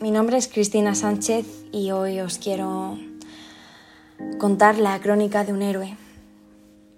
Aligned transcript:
mi 0.00 0.10
nombre 0.10 0.36
es 0.36 0.48
Cristina 0.48 0.94
Sánchez 0.94 1.46
y 1.72 1.90
hoy 1.90 2.20
os 2.20 2.38
quiero 2.38 2.98
contar 4.38 4.78
la 4.78 4.98
crónica 5.00 5.44
de 5.44 5.52
un 5.52 5.62
héroe. 5.62 5.96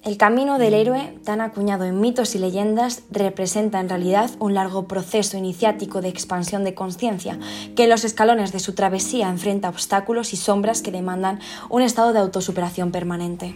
El 0.08 0.16
camino 0.16 0.58
del 0.58 0.72
héroe, 0.72 1.18
tan 1.22 1.42
acuñado 1.42 1.84
en 1.84 2.00
mitos 2.00 2.34
y 2.34 2.38
leyendas, 2.38 3.02
representa 3.10 3.78
en 3.78 3.90
realidad 3.90 4.30
un 4.38 4.54
largo 4.54 4.88
proceso 4.88 5.36
iniciático 5.36 6.00
de 6.00 6.08
expansión 6.08 6.64
de 6.64 6.72
conciencia, 6.72 7.38
que 7.76 7.84
en 7.84 7.90
los 7.90 8.04
escalones 8.04 8.50
de 8.50 8.58
su 8.58 8.72
travesía 8.72 9.28
enfrenta 9.28 9.68
obstáculos 9.68 10.32
y 10.32 10.38
sombras 10.38 10.80
que 10.80 10.92
demandan 10.92 11.40
un 11.68 11.82
estado 11.82 12.14
de 12.14 12.20
autosuperación 12.20 12.90
permanente. 12.90 13.54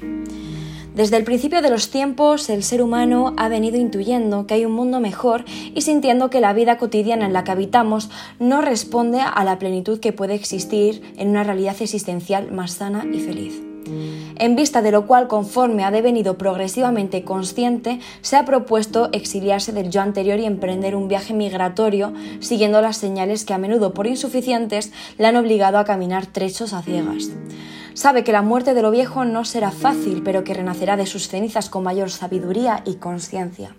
Desde 0.95 1.17
el 1.17 1.25
principio 1.25 1.63
de 1.63 1.71
los 1.71 1.89
tiempos, 1.89 2.51
el 2.51 2.65
ser 2.65 2.83
humano 2.83 3.33
ha 3.39 3.49
venido 3.49 3.79
intuyendo 3.79 4.47
que 4.47 4.53
hay 4.53 4.67
un 4.67 4.73
mundo 4.73 5.01
mejor 5.01 5.47
y 5.75 5.81
sintiendo 5.81 6.29
que 6.29 6.43
la 6.43 6.53
vida 6.53 6.77
cotidiana 6.77 7.25
en 7.25 7.33
la 7.33 7.45
que 7.45 7.53
habitamos 7.53 8.11
no 8.39 8.61
responde 8.61 9.23
a 9.23 9.43
la 9.45 9.59
plenitud 9.59 10.01
que 10.01 10.13
puede 10.13 10.35
existir 10.35 11.15
en 11.17 11.31
una 11.31 11.45
realidad 11.45 11.77
existencial 11.81 12.53
más 12.53 12.73
sana 12.73 13.07
y 13.11 13.21
feliz. 13.21 13.72
En 13.87 14.57
vista 14.57 14.83
de 14.83 14.93
lo 14.93 15.07
cual, 15.07 15.29
conforme 15.29 15.85
ha 15.85 15.91
devenido 15.91 16.39
progresivamente 16.39 17.25
consciente, 17.25 18.01
se 18.21 18.37
ha 18.37 18.45
propuesto 18.45 19.09
exiliarse 19.13 19.73
del 19.73 19.91
yo 19.91 20.01
anterior 20.01 20.39
y 20.39 20.47
emprender 20.47 20.97
un 20.97 21.09
viaje 21.09 21.35
migratorio, 21.35 22.13
siguiendo 22.41 22.81
las 22.81 22.97
señales 22.97 23.45
que 23.45 23.55
a 23.55 23.59
menudo 23.59 23.95
por 23.95 24.07
insuficientes 24.07 24.93
le 25.19 25.27
han 25.27 25.37
obligado 25.37 25.79
a 25.79 25.85
caminar 25.85 26.27
trechos 26.27 26.73
a 26.73 26.83
ciegas. 26.83 27.31
Sabe 27.95 28.25
que 28.25 28.33
la 28.33 28.43
muerte 28.43 28.73
de 28.75 28.83
lo 28.83 28.91
viejo 28.91 29.25
no 29.25 29.45
será 29.45 29.71
fácil, 29.71 30.23
pero 30.25 30.45
que 30.45 30.55
renacerá 30.55 30.97
de 30.97 31.07
sus 31.07 31.29
cenizas 31.29 31.69
con 31.69 31.83
mayor 31.83 32.11
sabiduría 32.11 32.83
y 32.87 32.95
conciencia. 32.95 33.75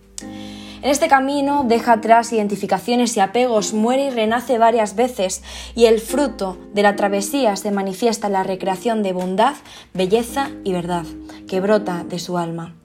En 0.84 0.90
este 0.90 1.08
camino 1.08 1.64
deja 1.66 1.94
atrás 1.94 2.34
identificaciones 2.34 3.16
y 3.16 3.22
apegos, 3.22 3.74
muere 3.74 4.08
y 4.08 4.10
renace 4.10 4.58
varias 4.58 4.98
veces, 4.98 5.42
y 5.76 5.86
el 5.86 6.02
fruto 6.02 6.58
de 6.74 6.84
la 6.84 6.98
travesía 6.98 7.56
se 7.56 7.72
manifiesta 7.72 8.28
en 8.28 8.34
la 8.34 8.44
recreación 8.44 9.02
de 9.02 9.14
bondad, 9.14 9.56
belleza 9.94 10.50
y 10.66 10.74
verdad, 10.74 11.06
que 11.48 11.62
brota 11.62 12.04
de 12.04 12.20
su 12.20 12.38
alma. 12.38 12.76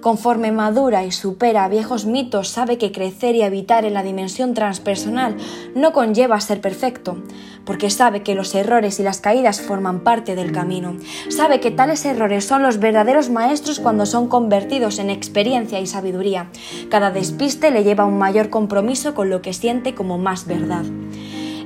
Conforme 0.00 0.52
madura 0.52 1.04
y 1.04 1.12
supera 1.12 1.68
viejos 1.68 2.04
mitos, 2.04 2.48
sabe 2.48 2.78
que 2.78 2.92
crecer 2.92 3.34
y 3.36 3.42
habitar 3.42 3.84
en 3.84 3.94
la 3.94 4.02
dimensión 4.02 4.52
transpersonal 4.54 5.36
no 5.74 5.92
conlleva 5.92 6.40
ser 6.40 6.60
perfecto, 6.60 7.16
porque 7.64 7.90
sabe 7.90 8.22
que 8.22 8.34
los 8.34 8.54
errores 8.54 9.00
y 9.00 9.02
las 9.02 9.20
caídas 9.20 9.60
forman 9.60 10.00
parte 10.00 10.34
del 10.34 10.52
camino. 10.52 10.96
Sabe 11.28 11.60
que 11.60 11.70
tales 11.70 12.04
errores 12.04 12.44
son 12.44 12.62
los 12.62 12.78
verdaderos 12.78 13.30
maestros 13.30 13.80
cuando 13.80 14.06
son 14.06 14.28
convertidos 14.28 14.98
en 14.98 15.10
experiencia 15.10 15.80
y 15.80 15.86
sabiduría. 15.86 16.48
Cada 16.90 17.10
despiste 17.10 17.70
le 17.70 17.84
lleva 17.84 18.04
a 18.04 18.08
un 18.08 18.18
mayor 18.18 18.50
compromiso 18.50 19.14
con 19.14 19.30
lo 19.30 19.42
que 19.42 19.52
siente 19.52 19.94
como 19.94 20.18
más 20.18 20.46
verdad. 20.46 20.84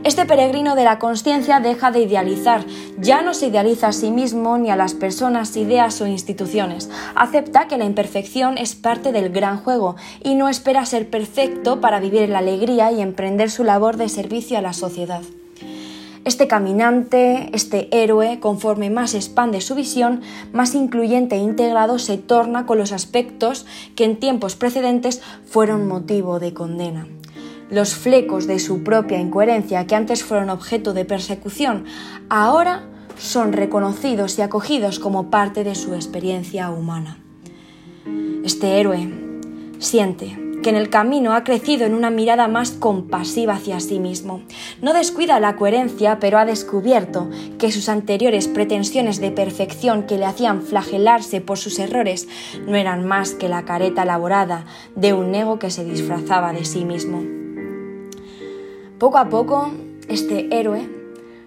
Este 0.09 0.25
peregrino 0.25 0.75
de 0.75 0.85
la 0.85 0.99
conciencia 0.99 1.61
deja 1.61 1.91
de 1.91 2.01
idealizar, 2.01 2.65
ya 2.99 3.21
no 3.21 3.35
se 3.35 3.49
idealiza 3.49 3.89
a 3.89 3.93
sí 3.93 4.11
mismo 4.11 4.57
ni 4.57 4.71
a 4.71 4.77
las 4.77 4.95
personas, 4.95 5.55
ideas 5.55 6.01
o 6.01 6.07
instituciones. 6.07 6.89
Acepta 7.15 7.69
que 7.69 7.77
la 7.77 7.85
imperfección 7.85 8.57
es 8.57 8.75
parte 8.75 9.13
del 9.13 9.29
gran 9.29 9.59
juego 9.59 9.97
y 10.25 10.35
no 10.35 10.49
espera 10.49 10.87
ser 10.87 11.11
perfecto 11.11 11.83
para 11.83 12.01
vivir 12.01 12.23
en 12.23 12.33
la 12.33 12.39
alegría 12.39 12.91
y 12.91 13.03
emprender 13.03 13.51
su 13.51 13.65
labor 13.65 13.99
de 13.99 14.09
servicio 14.09 14.57
a 14.57 14.63
la 14.63 14.73
sociedad. 14.73 15.21
Este 16.25 16.49
caminante, 16.49 17.51
este 17.53 17.95
héroe, 17.95 18.41
conforme 18.41 18.89
más 18.89 19.13
expande 19.13 19.61
su 19.61 19.75
visión, 19.75 20.23
más 20.55 20.75
incluyente 20.75 21.37
e 21.37 21.41
integrado 21.41 21.99
se 21.99 22.17
torna 22.17 22.65
con 22.65 22.79
los 22.79 22.93
aspectos 22.93 23.67
que 23.95 24.05
en 24.05 24.17
tiempos 24.17 24.57
precedentes 24.57 25.21
fueron 25.45 25.87
motivo 25.87 26.39
de 26.39 26.55
condena. 26.55 27.07
Los 27.71 27.95
flecos 27.95 28.47
de 28.47 28.59
su 28.59 28.83
propia 28.83 29.21
incoherencia 29.21 29.87
que 29.87 29.95
antes 29.95 30.25
fueron 30.25 30.49
objeto 30.49 30.95
de 30.95 31.05
persecución, 31.05 31.85
ahora 32.31 32.85
son 33.19 33.53
reconocidos 33.53 34.39
y 34.39 34.43
acogidos 34.43 34.99
como 34.99 35.31
parte 35.31 35.65
de 35.65 35.75
su 35.75 35.95
experiencia 35.95 36.71
humana. 36.71 37.19
Este 38.45 38.81
héroe 38.81 39.13
siente 39.79 40.39
que 40.63 40.71
en 40.71 40.77
el 40.77 40.91
camino 40.91 41.35
ha 41.35 41.45
crecido 41.45 41.87
en 41.87 41.95
una 41.95 42.11
mirada 42.11 42.49
más 42.49 42.73
compasiva 42.73 43.55
hacia 43.55 43.81
sí 43.81 44.01
mismo. 44.01 44.43
No 44.83 44.93
descuida 44.93 45.39
la 45.39 45.57
coherencia, 45.57 46.19
pero 46.19 46.39
ha 46.39 46.45
descubierto 46.45 47.29
que 47.59 47.71
sus 47.71 47.89
anteriores 47.89 48.49
pretensiones 48.49 49.21
de 49.21 49.31
perfección 49.31 50.05
que 50.05 50.19
le 50.19 50.25
hacían 50.25 50.63
flagelarse 50.63 51.41
por 51.41 51.59
sus 51.59 51.79
errores 51.79 52.29
no 52.67 52.77
eran 52.77 53.07
más 53.07 53.35
que 53.35 53.49
la 53.49 53.65
careta 53.65 54.03
elaborada 54.03 54.65
de 54.97 55.13
un 55.13 55.35
ego 55.35 55.59
que 55.59 55.71
se 55.71 55.85
disfrazaba 55.85 56.53
de 56.53 56.65
sí 56.65 56.85
mismo. 56.85 57.38
Poco 58.99 59.19
a 59.19 59.29
poco, 59.29 59.71
este 60.09 60.59
héroe 60.59 60.89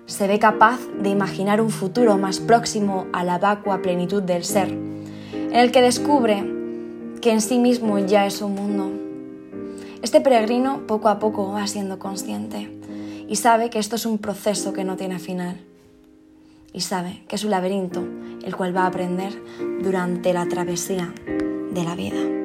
se 0.06 0.25
ve 0.25 0.39
capaz 0.39 0.79
de 1.01 1.09
imaginar 1.09 1.59
un 1.59 1.69
futuro 1.69 2.17
más 2.17 2.39
próximo 2.39 3.07
a 3.12 3.25
la 3.25 3.39
vacua 3.39 3.81
plenitud 3.81 4.23
del 4.23 4.45
ser, 4.45 4.69
en 4.69 5.56
el 5.56 5.73
que 5.73 5.81
descubre 5.81 6.45
que 7.19 7.31
en 7.31 7.41
sí 7.41 7.59
mismo 7.59 8.00
ya 8.00 8.25
es 8.25 8.41
un 8.41 8.56
mundo. 8.56 8.91
Este 10.01 10.22
peregrino 10.22 10.88
poco 10.88 11.09
a 11.09 11.19
poco 11.19 11.51
va 11.51 11.67
siendo 11.67 12.00
consciente 12.00 12.72
y 13.28 13.35
sabe 13.35 13.69
que 13.69 13.79
esto 13.79 13.97
es 13.97 14.06
un 14.06 14.17
proceso 14.17 14.72
que 14.72 14.85
no 14.85 14.95
tiene 14.95 15.19
final. 15.19 15.59
Y 16.72 16.81
sabe 16.81 17.23
que 17.28 17.35
es 17.35 17.44
un 17.44 17.51
laberinto 17.51 18.01
el 18.45 18.56
cual 18.56 18.73
va 18.73 18.84
a 18.84 18.88
aprender 18.88 19.34
durante 19.84 20.34
la 20.34 20.47
travesía 20.47 21.13
de 21.73 21.84
la 21.84 21.95
vida. 21.95 22.41